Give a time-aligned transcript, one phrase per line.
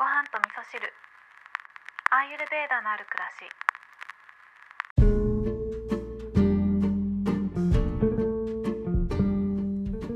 [0.00, 0.80] ご飯と味噌汁。
[2.10, 3.28] アーユルベーダのある暮ら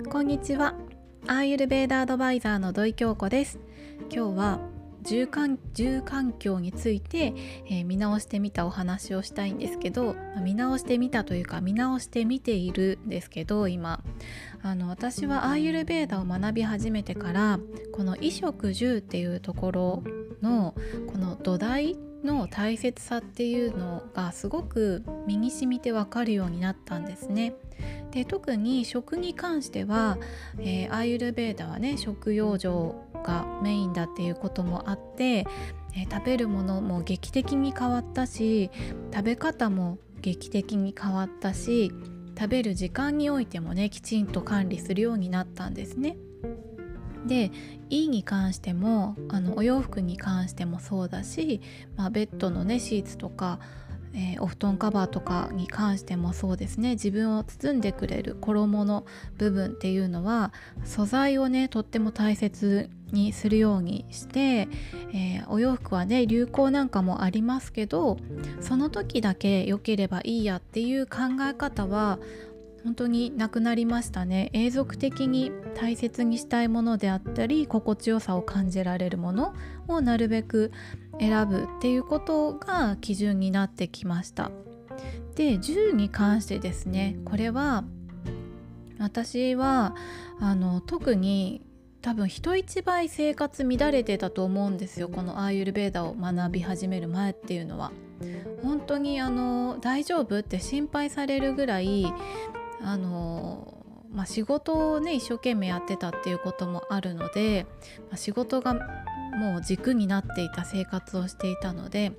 [0.01, 0.09] し。
[0.09, 0.75] こんにちは。
[1.27, 3.59] アーユルベーダアドバイザーの土井京子です。
[4.11, 4.59] 今日は
[5.05, 7.35] 住環住環境について、
[7.67, 14.03] えー、見直してみたお話をしたいんですけど、見直してみたというか見直してみているんですけど今
[14.63, 17.61] あの私はアーユルベーダを学び始めてから
[17.93, 20.03] この衣食住っていうところ
[20.43, 20.75] の
[21.13, 27.55] この土台の大切さっていうのがすごく身に染みてわかるようになったんですね。
[28.13, 30.19] で特に食に関しては、
[30.59, 35.47] えー、アーユルベーダはね食用場がメインだっていうこともあって、
[35.97, 38.71] え、食べるものも劇的に変わったし
[39.13, 41.93] 食べ方も劇的に変わったし
[42.37, 46.17] 食べる時間においてもねきちんと管理するようになったんですね。
[47.27, 47.53] で
[47.89, 51.63] いいに関してもあのお洋服に関してもそうだし、
[51.97, 53.61] まあ、ベッドのねシーツとか
[54.15, 56.91] えー、お布団カバーとかに関してもそうですね。
[56.91, 59.05] 自分を包んでくれる衣の
[59.39, 60.53] 部分っていうのは
[60.85, 64.69] 素材をねとっても大切にするようにして、
[65.13, 68.19] えー、お洋服はね流行なんかもありますけど
[68.61, 72.19] その時だけ良ければいいやっていう考え方は
[72.85, 74.51] 本当になくなりましたね。
[74.53, 79.55] 永続的に大切にしたいものであったり心地よさを感じられるもの
[79.89, 80.71] をなるべく
[81.19, 84.51] 選ぶっていうことが基準になってきました。
[85.35, 87.85] で銃に関してですねこれは
[89.01, 89.97] 私は
[90.39, 91.63] あの特に
[92.03, 95.09] 多分人一倍生活乱れてたと思うんですよ。
[95.09, 97.93] このアーユルベーダを学び始める前っていうのは。
[98.63, 102.07] 本当にあの大丈夫って心配されるぐらい
[102.85, 107.67] あのまあ、仕事をね一生懸命やってたっていうこともあるので、
[108.11, 112.13] まあ、仕事がもう軸になっていた生活をしていたので、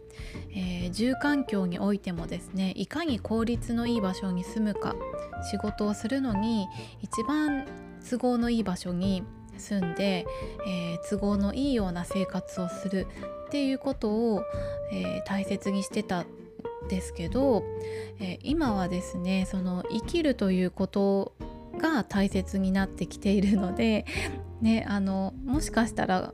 [0.53, 4.95] えー、住環境においてもですねいかに効率のいい場所に住むか
[5.49, 6.67] 仕事をするのに
[7.02, 7.65] 一番
[8.09, 9.23] 都合のいい場所に
[9.58, 10.25] 住んで、
[10.67, 13.08] えー、都合のいいような生活をする
[13.48, 14.43] っていうことを、
[14.92, 16.25] えー、大切にしてた
[16.88, 17.64] ですけど、
[18.20, 21.34] え、今はですねその生きるということ
[21.78, 24.06] が大切になってきているので、
[24.62, 26.34] ね、あのもしかしたら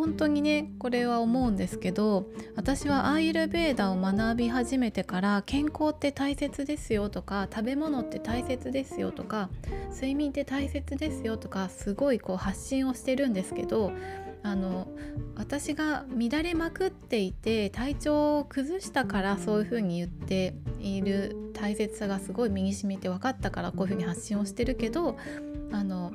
[0.00, 9.50] 本当にねこれは思うんですけど私はアーユルベーダを学び始めてから健康って大切ですよとか食べ物って大切ですよとか
[9.92, 13.92] 睡眠って大切ですよとかすごいこう発信をしてるんですけど
[14.42, 14.88] あの
[15.36, 25.18] 私が乱れまくっていて体調を崩したからそういうふうに言っている大切さがすごい身にしみて分かったからこういうふうに発信をしてるけど
[25.72, 26.12] あの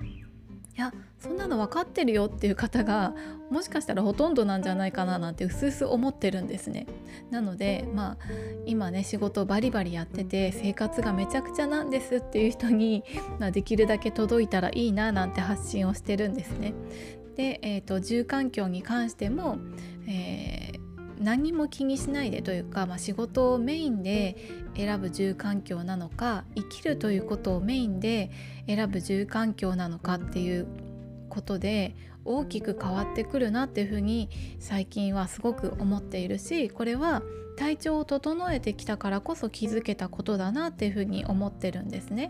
[0.78, 3.14] いやそんなの分かってるよっていう方が
[3.50, 6.86] もしかしたらほとんどなんじゃないかななんてうすうす思ってるんですね。
[7.32, 8.18] なのでまあ
[8.66, 13.06] 今ね仕事バリバリやってて生活がめちゃくちゃなんですっていう人に、
[13.40, 16.74] まあ、できるだけ届いたらいいななんて発信をしてるんですね。
[17.36, 19.58] で、えーと、住環境に関しても、
[20.08, 24.38] えー、何も気にしないでというか、まあ、仕事をメインで
[24.76, 28.32] 選ぶ住環境なのか生きるということをメインで
[28.68, 30.68] 選ぶ住環境なのかっていう
[31.30, 34.30] ことで大きく変わってくるなっていうふうに
[34.60, 37.22] 最近はすごく思っているしこれは
[37.56, 42.30] 体調を整えてきたからこそ気づけたことだなっていうふうに思ってるんですね。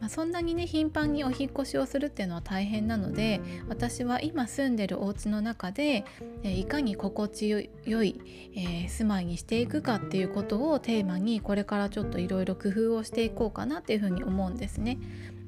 [0.00, 6.04] まあ、そんなにね頻繁にお引越しをするっていうのは大変なので私は今住んでるお家の中で、
[6.42, 8.20] えいかに心地よい、
[8.54, 14.98] えー、住まいにしていくかっていうことをテーマにこれからちょっといろいろ工夫をしていこうかなっていうふうに思うんですね。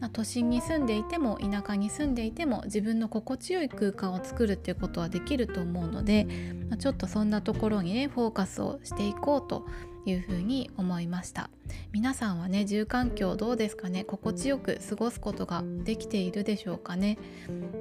[0.02, 6.26] まあ、都心に住んでいても田舎に住んでいても自分の心地よい空間を作るっていうことはできると思うので、
[6.68, 9.64] まあ、ちょっとそんなところにねフォーカスをしていこうと
[10.04, 11.50] いうふうに思いました。
[11.92, 14.04] 皆さんはね住環境どうですかね？
[14.04, 17.18] 心地よく過ごすことができているでしょうかね、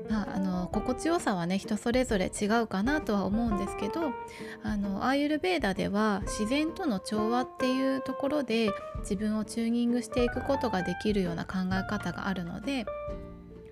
[0.09, 4.13] まあ、あの心地よさはね人それぞれ違うかなとは思うんですけど
[4.63, 12.85] あのアーユルベーダでは自然との調和っていうところで自分をチューニングしていくことができるような考え方があるので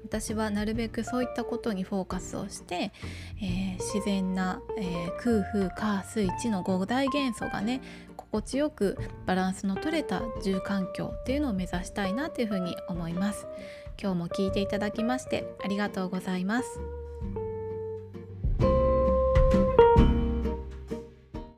[0.09, 2.91] 私はなるべくそういったことにフォーカスをして、
[3.39, 7.81] えー、自然な、えー、空風火水地の5大元素がね
[8.17, 8.97] 心地よく
[9.27, 13.45] バランスの取れた住環境っていうのを目指したいなというふうに思います。
[14.01, 16.98] 今日も聞いていただきましてありがとうございます。